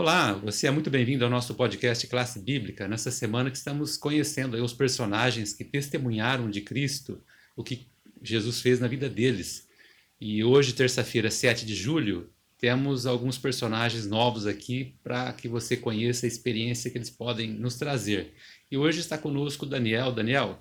[0.00, 2.86] Olá, você é muito bem-vindo ao nosso podcast Classe Bíblica.
[2.86, 7.20] Nessa semana que estamos conhecendo os personagens que testemunharam de Cristo,
[7.56, 7.90] o que
[8.22, 9.66] Jesus fez na vida deles.
[10.20, 12.30] E hoje, terça-feira, 7 de julho,
[12.60, 17.74] temos alguns personagens novos aqui para que você conheça a experiência que eles podem nos
[17.76, 18.34] trazer.
[18.70, 20.12] E hoje está conosco o Daniel.
[20.12, 20.60] Daniel,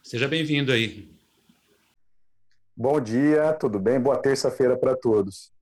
[0.00, 1.10] seja bem-vindo aí.
[2.76, 3.98] Bom dia, tudo bem?
[3.98, 5.58] Boa terça-feira para todos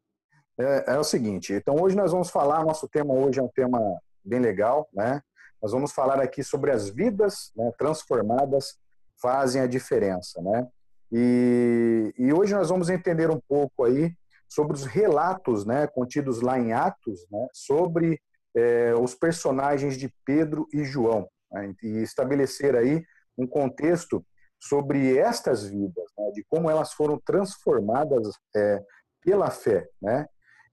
[0.58, 3.78] é, é o seguinte, então hoje nós vamos falar, nosso tema hoje é um tema
[4.24, 5.22] bem legal, né?
[5.62, 8.76] Nós vamos falar aqui sobre as vidas né, transformadas
[9.20, 10.68] fazem a diferença, né?
[11.10, 14.14] E, e hoje nós vamos entender um pouco aí
[14.48, 18.20] sobre os relatos, né, contidos lá em Atos, né, sobre
[18.54, 23.04] é, os personagens de Pedro e João, né, e estabelecer aí
[23.36, 24.24] um contexto
[24.58, 28.82] sobre estas vidas, né, de como elas foram transformadas é,
[29.22, 30.26] pela fé, né?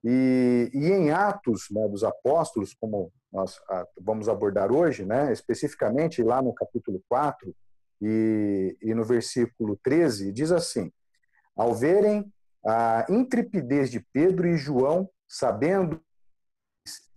[0.07, 3.59] E, e em Atos né, dos Apóstolos, como nós
[3.99, 7.53] vamos abordar hoje, né, especificamente lá no capítulo 4
[8.01, 10.91] e, e no versículo 13, diz assim:
[11.55, 12.31] Ao verem
[12.63, 15.99] a intrepidez de Pedro e João, sabendo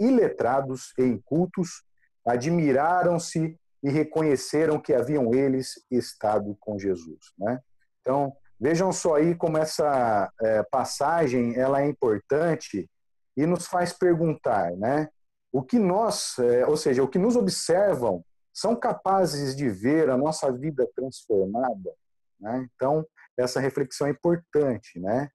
[0.00, 1.84] iletrados e incultos,
[2.26, 7.32] admiraram-se e reconheceram que haviam eles estado com Jesus.
[7.38, 7.60] Né?
[8.00, 12.88] Então, Vejam só aí como essa é, passagem ela é importante
[13.36, 15.08] e nos faz perguntar, né?
[15.52, 20.16] O que nós, é, ou seja, o que nos observam, são capazes de ver a
[20.16, 21.92] nossa vida transformada?
[22.40, 22.68] Né?
[22.74, 25.28] Então, essa reflexão é importante, né?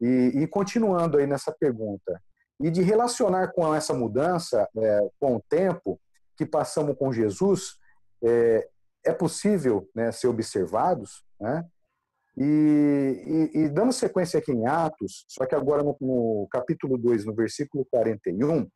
[0.00, 2.22] E, e, continuando aí nessa pergunta,
[2.60, 6.00] e de relacionar com essa mudança, é, com o tempo
[6.36, 7.76] que passamos com Jesus,
[8.22, 8.68] é,
[9.04, 11.66] é possível né, ser observados, né?
[12.40, 17.24] E, e, e, dando sequência aqui em Atos, só que agora no, no capítulo 2,
[17.24, 18.68] no versículo 41,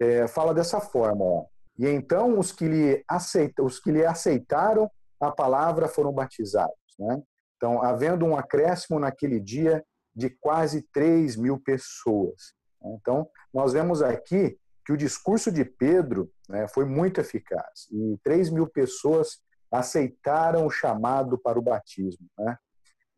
[0.00, 1.44] é, fala dessa forma: ó,
[1.78, 6.74] E então os que, lhe aceita, os que lhe aceitaram a palavra foram batizados.
[6.98, 7.22] Né?
[7.56, 9.84] Então, havendo um acréscimo naquele dia
[10.14, 12.54] de quase 3 mil pessoas.
[12.82, 12.96] Né?
[13.00, 18.50] Então, nós vemos aqui que o discurso de Pedro né, foi muito eficaz e 3
[18.50, 19.38] mil pessoas
[19.70, 22.26] aceitaram o chamado para o batismo.
[22.38, 22.56] Né?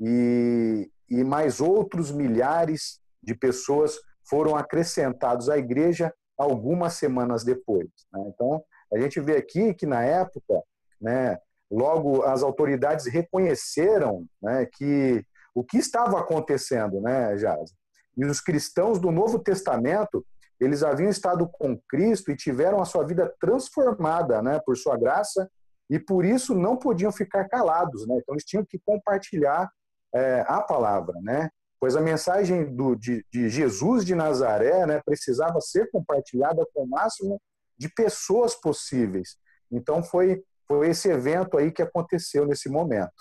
[0.01, 3.99] E, e mais outros milhares de pessoas
[4.29, 7.89] foram acrescentados à igreja algumas semanas depois.
[8.13, 8.25] Né?
[8.29, 8.63] Então,
[8.93, 10.63] a gente vê aqui que na época,
[11.01, 11.39] né,
[11.71, 15.25] logo as autoridades reconheceram né, que
[15.55, 17.73] o que estava acontecendo, né, Jaz?
[18.17, 20.25] E os cristãos do Novo Testamento,
[20.61, 25.51] eles haviam estado com Cristo e tiveram a sua vida transformada, né, por sua graça,
[25.89, 28.17] e por isso não podiam ficar calados, né?
[28.19, 29.71] Então eles tinham que compartilhar
[30.17, 31.51] é, a palavra, né?
[31.79, 36.89] Pois a mensagem do, de, de Jesus de Nazaré né, precisava ser compartilhada com o
[36.89, 37.41] máximo
[37.79, 39.37] de pessoas possíveis.
[39.71, 43.13] Então foi, foi esse evento aí que aconteceu nesse momento.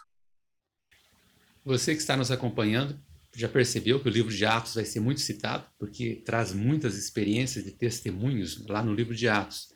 [1.65, 2.97] Você que está nos acompanhando
[3.35, 7.67] já percebeu que o livro de Atos vai ser muito citado, porque traz muitas experiências
[7.67, 9.73] e testemunhos lá no livro de Atos.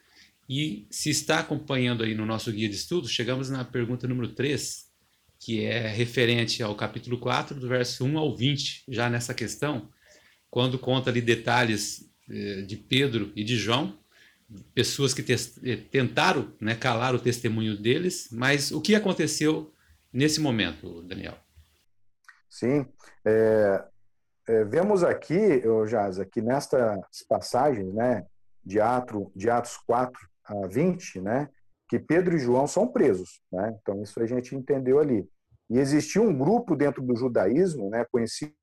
[0.47, 4.88] E se está acompanhando aí no nosso guia de estudos, chegamos na pergunta número 3,
[5.39, 9.89] que é referente ao capítulo 4, do verso 1 ao 20, já nessa questão,
[10.50, 13.97] quando conta ali detalhes eh, de Pedro e de João,
[14.73, 19.73] pessoas que eh, tentaram né, calar o testemunho deles, mas o que aconteceu
[20.11, 21.38] nesse momento, Daniel?
[22.50, 22.85] Sim,
[23.23, 23.85] é,
[24.47, 28.25] é, vemos aqui, Jaz, aqui nestas passagens, né,
[28.66, 31.47] de, Atos, de Atos 4 a 20, né,
[31.89, 33.41] que Pedro e João são presos.
[33.51, 33.75] Né?
[33.81, 35.27] Então, isso a gente entendeu ali.
[35.69, 38.53] E existia um grupo dentro do judaísmo, né, conhecido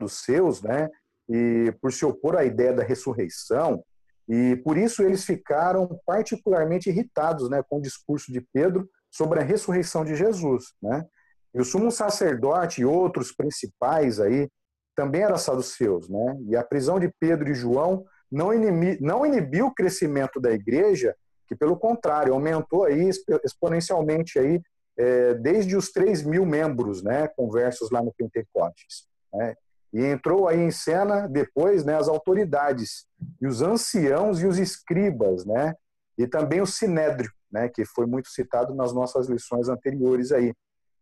[0.00, 0.88] dos seus, né,
[1.28, 3.82] e por se opor à ideia da ressurreição,
[4.28, 9.42] e por isso eles ficaram particularmente irritados né, com o discurso de Pedro sobre a
[9.42, 10.66] ressurreição de Jesus.
[10.80, 11.04] Né?
[11.52, 14.48] E o sumo sacerdote e outros principais aí
[14.94, 16.08] também eram saduceus.
[16.08, 16.36] Né?
[16.48, 21.16] E a prisão de Pedro e João não, inibi, não inibiu o crescimento da igreja,
[21.50, 23.10] que pelo contrário, aumentou aí
[23.44, 24.62] exponencialmente aí,
[24.96, 29.08] é, desde os 3 mil membros, né, conversos lá no Pentecostes.
[29.34, 29.56] Né?
[29.92, 33.04] E entrou aí em cena depois né, as autoridades,
[33.42, 35.74] e os anciãos e os escribas, né?
[36.16, 40.54] e também o sinédrio, né, que foi muito citado nas nossas lições anteriores aí,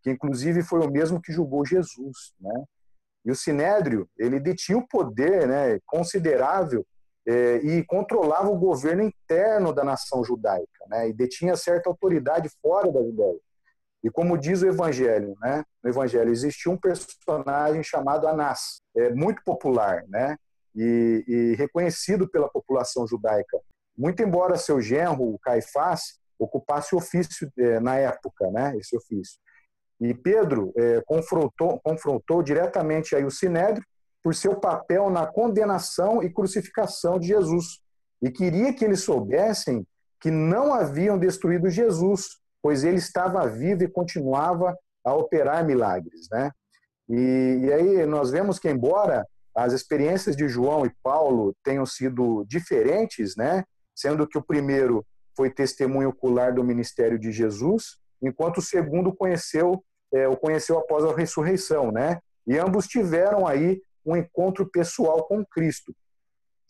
[0.03, 2.33] que inclusive foi o mesmo que julgou Jesus.
[2.41, 2.65] Né?
[3.23, 6.87] E o sinédrio, ele detinha o poder né, considerável
[7.63, 13.01] e controlava o governo interno da nação judaica, né, e detinha certa autoridade fora da
[13.03, 13.39] Judéia.
[14.03, 19.43] E como diz o Evangelho, né, no Evangelho existia um personagem chamado Anás, é, muito
[19.45, 20.37] popular, né,
[20.75, 23.59] e, e reconhecido pela população judaica.
[23.97, 29.39] Muito embora seu genro, o Caifás, ocupasse o ofício é, na época, né, esse ofício.
[30.01, 33.85] E Pedro é, confrontou, confrontou diretamente aí o Sinédrio
[34.23, 37.81] por seu papel na condenação e crucificação de Jesus.
[38.21, 39.87] E queria que eles soubessem
[40.21, 46.29] que não haviam destruído Jesus, pois ele estava vivo e continuava a operar milagres.
[46.31, 46.51] Né?
[47.09, 52.45] E, e aí nós vemos que, embora as experiências de João e Paulo tenham sido
[52.47, 53.65] diferentes, né?
[53.95, 55.05] sendo que o primeiro
[55.37, 59.83] foi testemunho ocular do ministério de Jesus, enquanto o segundo conheceu
[60.13, 62.19] é, o conheceu após a ressurreição, né?
[62.47, 63.81] E ambos tiveram aí
[64.13, 65.95] um encontro pessoal com Cristo.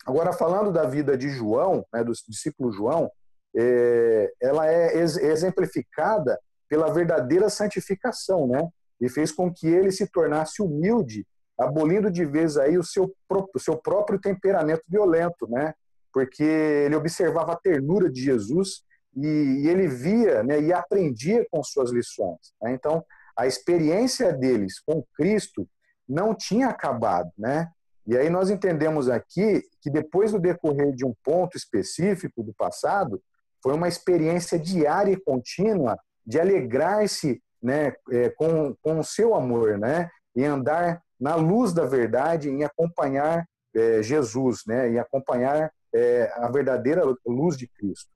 [0.07, 3.11] Agora, falando da vida de João, né, do discípulo João,
[3.57, 6.39] é, ela é exemplificada
[6.69, 8.69] pela verdadeira santificação, né?
[9.01, 11.27] E fez com que ele se tornasse humilde,
[11.59, 15.75] abolindo de vez aí o seu, próprio, seu próprio temperamento violento, né?
[16.13, 18.83] Porque ele observava a ternura de Jesus
[19.17, 22.39] e, e ele via né, e aprendia com suas lições.
[22.63, 22.73] Né?
[22.73, 23.05] Então,
[23.37, 25.69] a experiência deles com Cristo
[26.09, 27.71] não tinha acabado, né?
[28.07, 33.23] E aí nós entendemos aqui que depois do decorrer de um ponto específico do passado,
[33.63, 39.79] foi uma experiência diária e contínua de alegrar-se né, é, com, com o seu amor,
[39.79, 40.09] né?
[40.35, 44.93] E andar na luz da verdade, em acompanhar é, Jesus, né?
[44.93, 48.11] E acompanhar é, a verdadeira luz de Cristo.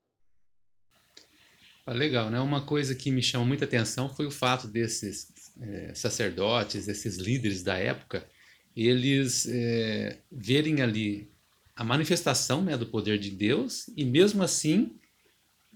[1.84, 2.38] Ah, legal, né?
[2.38, 7.62] Uma coisa que me chamou muita atenção foi o fato desses é, sacerdotes, esses líderes
[7.62, 8.26] da época,
[8.76, 11.30] eles é, verem ali
[11.76, 14.98] a manifestação né, do poder de Deus e mesmo assim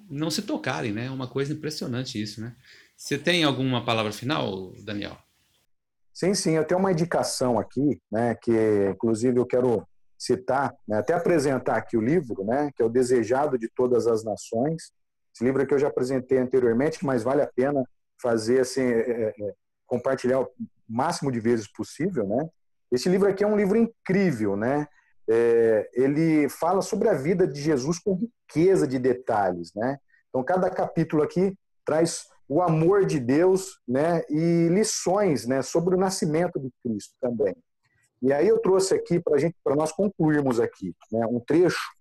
[0.09, 1.07] não se tocarem, né?
[1.07, 2.55] É uma coisa impressionante isso, né?
[2.97, 5.19] Você tem alguma palavra final, Daniel?
[6.13, 8.53] Sim, sim, eu tenho uma indicação aqui, né, que
[8.91, 9.87] inclusive eu quero
[10.17, 14.25] citar, né, até apresentar aqui o livro, né, que é o Desejado de Todas as
[14.25, 14.93] Nações,
[15.37, 17.85] esse livro aqui eu já apresentei anteriormente, mas vale a pena
[18.19, 19.55] fazer assim, é, é, é,
[19.87, 20.49] compartilhar o
[20.89, 22.49] máximo de vezes possível, né?
[22.91, 24.87] Esse livro aqui é um livro incrível, né?
[25.29, 29.99] É, ele fala sobre a vida de Jesus com riqueza de detalhes, né?
[30.29, 34.23] Então cada capítulo aqui traz o amor de Deus, né?
[34.29, 35.63] E lições, né?
[35.63, 37.55] Sobre o nascimento de Cristo também.
[38.23, 41.27] E aí eu trouxe aqui para gente, para nós concluirmos aqui, né?
[41.27, 41.97] Um trecho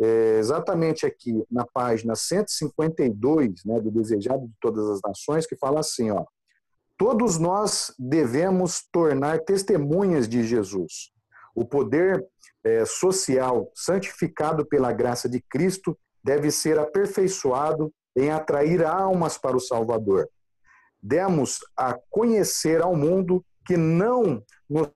[0.00, 5.80] é, exatamente aqui na página 152 né, do Desejado de Todas as Nações, que fala
[5.80, 6.24] assim: ó,
[6.98, 11.12] todos nós devemos tornar testemunhas de Jesus.
[11.54, 12.26] O poder
[12.64, 19.60] é, social santificado pela graça de Cristo deve ser aperfeiçoado em atrair almas para o
[19.60, 20.28] Salvador.
[21.00, 24.90] Demos a conhecer ao mundo que não nos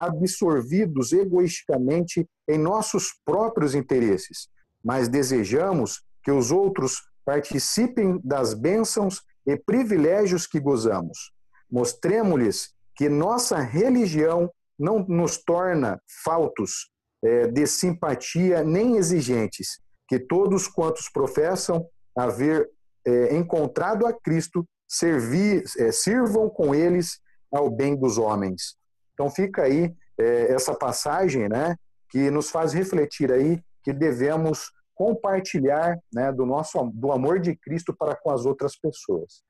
[0.00, 4.48] absorvidos egoisticamente em nossos próprios interesses,
[4.82, 11.32] mas desejamos que os outros participem das bênçãos e privilégios que gozamos.
[11.70, 16.90] Mostremos-lhes que nossa religião não nos torna faltos
[17.24, 21.86] é, de simpatia nem exigentes, que todos quantos professam
[22.16, 22.68] haver
[23.06, 27.18] é, encontrado a Cristo servir, é, sirvam com eles
[27.52, 28.76] ao bem dos homens.
[29.12, 31.76] Então fica aí é, essa passagem, né,
[32.08, 37.94] que nos faz refletir aí que devemos compartilhar, né, do nosso do amor de Cristo
[37.94, 39.42] para com as outras pessoas.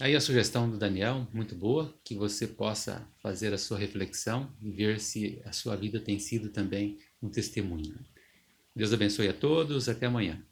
[0.00, 4.70] Aí a sugestão do Daniel, muito boa, que você possa fazer a sua reflexão e
[4.70, 7.94] ver se a sua vida tem sido também um testemunho.
[8.74, 10.42] Deus abençoe a todos, até amanhã.